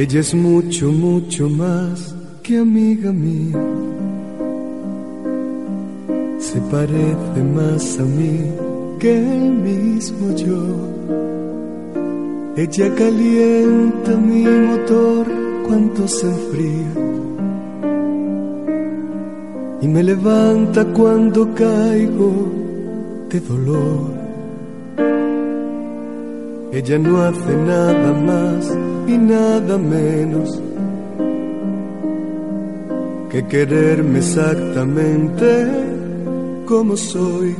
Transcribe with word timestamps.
Ella 0.00 0.20
es 0.20 0.32
mucho, 0.32 0.92
mucho 0.92 1.48
más 1.50 2.14
que 2.44 2.58
amiga 2.58 3.10
mía. 3.10 3.58
Se 6.38 6.60
parece 6.70 7.42
más 7.52 7.98
a 7.98 8.04
mí 8.04 8.52
que 9.00 9.18
el 9.18 9.50
mismo 9.54 10.36
yo. 10.36 10.62
Ella 12.56 12.94
calienta 12.94 14.16
mi 14.16 14.44
motor 14.44 15.26
cuando 15.66 16.06
se 16.06 16.28
enfría 16.28 16.92
y 19.80 19.88
me 19.88 20.04
levanta 20.04 20.84
cuando 20.92 21.52
caigo 21.56 22.52
de 23.30 23.40
dolor. 23.40 24.27
Ella 26.70 26.98
no 26.98 27.22
hace 27.22 27.56
nada 27.56 28.12
más 28.12 28.76
y 29.06 29.16
nada 29.16 29.78
menos 29.78 30.60
que 33.30 33.46
quererme 33.46 34.18
exactamente 34.18 35.66
como 36.66 36.94
soy 36.94 37.56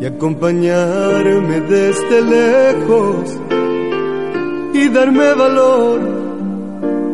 y 0.00 0.04
acompañarme 0.04 1.60
desde 1.60 2.22
lejos 2.22 3.38
y 4.74 4.88
darme 4.88 5.32
valor. 5.34 6.00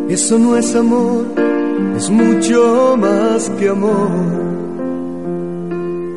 Eso 0.09 0.39
no 0.39 0.57
es 0.57 0.75
amor, 0.75 1.27
es 1.97 2.09
mucho 2.09 2.97
más 2.99 3.51
que 3.51 3.69
amor. 3.69 4.09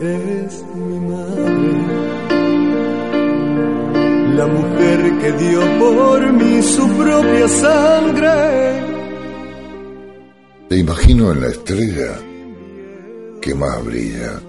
Es 0.01 0.63
mi 0.75 0.99
madre 1.09 1.60
la 4.41 4.47
mujer 4.47 4.99
que 5.19 5.31
dio 5.33 5.61
por 5.77 6.33
mí 6.33 6.63
su 6.63 6.87
propia 6.97 7.47
sangre. 7.47 8.81
Te 10.67 10.77
imagino 10.77 11.31
en 11.31 11.41
la 11.41 11.49
estrella 11.49 12.11
que 13.39 13.53
más 13.53 13.85
brilla, 13.85 14.41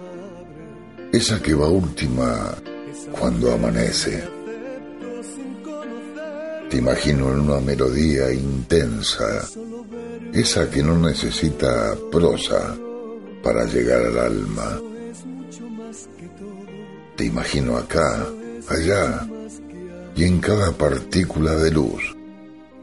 esa 1.12 1.43
que 1.43 1.53
va 1.55 1.69
última 1.69 2.55
cuando 3.19 3.53
amanece. 3.53 4.25
Te 6.71 6.79
imagino 6.79 7.31
en 7.33 7.41
una 7.41 7.61
melodía 7.61 8.33
intensa, 8.33 9.47
esa 10.33 10.71
que 10.71 10.83
no 10.83 10.97
necesita 10.97 11.95
prosa 12.11 12.75
para 13.43 13.67
llegar 13.67 14.06
al 14.06 14.19
alma. 14.19 14.92
Te 17.16 17.25
imagino 17.25 17.77
acá, 17.77 18.27
allá, 18.69 19.27
y 20.16 20.25
en 20.25 20.41
cada 20.41 20.72
partícula 20.72 21.55
de 21.56 21.70
luz, 21.70 22.16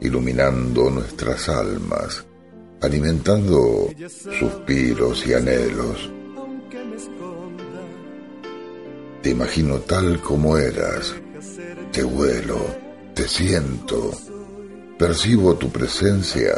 iluminando 0.00 0.90
nuestras 0.90 1.48
almas, 1.48 2.24
alimentando 2.80 3.90
suspiros 4.38 5.26
y 5.26 5.34
anhelos. 5.34 6.10
Te 9.22 9.30
imagino 9.30 9.80
tal 9.80 10.20
como 10.20 10.56
eras, 10.56 11.14
te 11.92 12.02
vuelo, 12.02 12.58
te 13.14 13.28
siento, 13.28 14.10
percibo 14.98 15.56
tu 15.56 15.68
presencia 15.70 16.54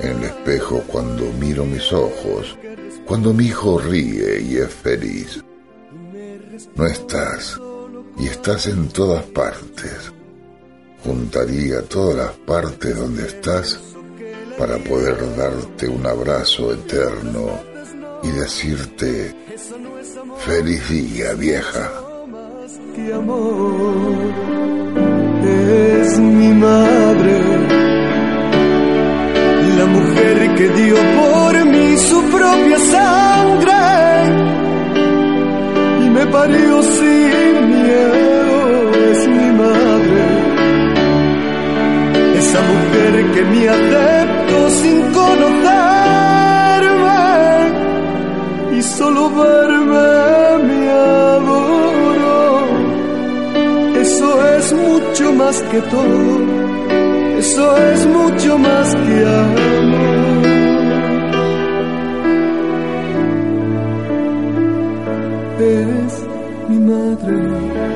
en 0.00 0.18
el 0.18 0.24
espejo 0.24 0.82
cuando 0.86 1.32
miro 1.32 1.64
mis 1.64 1.92
ojos, 1.92 2.56
cuando 3.06 3.32
mi 3.32 3.46
hijo 3.46 3.78
ríe 3.78 4.40
y 4.42 4.56
es 4.56 4.68
feliz. 4.68 5.42
No 6.74 6.86
estás, 6.86 7.60
y 8.18 8.26
estás 8.26 8.66
en 8.66 8.88
todas 8.88 9.24
partes. 9.24 10.12
Juntaría 11.04 11.82
todas 11.82 12.16
las 12.16 12.32
partes 12.32 12.96
donde 12.96 13.26
estás 13.26 13.78
para 14.58 14.78
poder 14.78 15.36
darte 15.36 15.88
un 15.88 16.06
abrazo 16.06 16.72
eterno 16.72 17.60
y 18.22 18.30
decirte 18.30 19.34
feliz 20.38 20.88
día 20.88 21.34
vieja. 21.34 21.90
es 25.42 26.18
mi 26.18 26.48
madre, 26.54 27.40
la 29.78 29.86
mujer 29.86 30.54
que 30.56 30.68
dio 30.70 31.15
que 43.36 43.44
me 43.44 43.68
aceptó 43.68 44.70
sin 44.80 45.02
conocerme 45.12 45.58
y 48.78 48.82
solo 48.82 49.30
verme 49.30 50.64
me 50.68 50.90
adoro. 50.90 52.38
Eso 54.00 54.28
es 54.56 54.72
mucho 54.72 55.32
más 55.34 55.62
que 55.70 55.80
todo, 55.82 56.40
eso 57.38 57.76
es 57.92 58.06
mucho 58.06 58.58
más 58.58 58.94
que 58.94 59.24
amor. 59.42 60.46
Es 65.58 66.12
mi 66.70 66.78
madre. 66.78 67.86